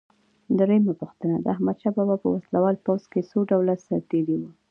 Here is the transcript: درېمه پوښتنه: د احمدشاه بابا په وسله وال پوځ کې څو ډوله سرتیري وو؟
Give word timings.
درېمه 0.59 0.93
پوښتنه: 1.01 1.35
د 1.39 1.45
احمدشاه 1.55 1.93
بابا 1.97 2.15
په 2.23 2.27
وسله 2.35 2.59
وال 2.61 2.77
پوځ 2.87 3.01
کې 3.11 3.27
څو 3.29 3.37
ډوله 3.49 3.73
سرتیري 3.87 4.35
وو؟ 4.39 4.49